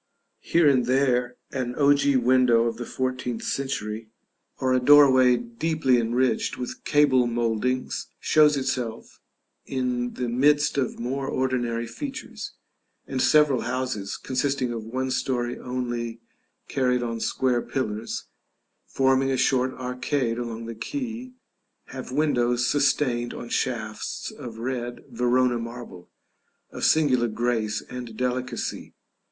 Here 0.39 0.67
and 0.67 0.87
there 0.87 1.35
an 1.51 1.75
ogee 1.75 2.15
window 2.15 2.63
of 2.65 2.77
the 2.77 2.87
fourteenth 2.87 3.43
century, 3.43 4.09
or 4.57 4.73
a 4.73 4.79
doorway 4.79 5.37
deeply 5.37 5.99
enriched 5.99 6.57
with 6.57 6.83
cable 6.83 7.27
mouldings, 7.27 8.07
shows 8.19 8.57
itself 8.57 9.19
in 9.67 10.15
the 10.15 10.27
midst 10.27 10.75
of 10.79 10.97
more 10.97 11.27
ordinary 11.27 11.85
features; 11.85 12.53
and 13.05 13.21
several 13.21 13.61
houses, 13.61 14.17
consisting 14.17 14.73
of 14.73 14.83
one 14.83 15.11
story 15.11 15.59
only 15.59 16.19
carried 16.67 17.03
on 17.03 17.19
square 17.19 17.61
pillars, 17.61 18.25
forming 18.87 19.29
a 19.29 19.37
short 19.37 19.71
arcade 19.75 20.39
along 20.39 20.65
the 20.65 20.73
quay, 20.73 21.33
have 21.89 22.11
windows 22.11 22.65
sustained 22.65 23.35
on 23.35 23.49
shafts 23.49 24.31
of 24.31 24.57
red 24.57 25.03
Verona 25.11 25.59
marble, 25.59 26.09
of 26.71 26.83
singular 26.83 27.27
grace 27.27 27.83
and 27.87 28.17
delicacy. 28.17 28.95